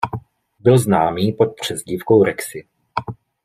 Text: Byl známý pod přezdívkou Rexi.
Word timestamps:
Byl 0.59 0.77
známý 0.77 1.31
pod 1.31 1.47
přezdívkou 1.61 2.23
Rexi. 2.23 2.67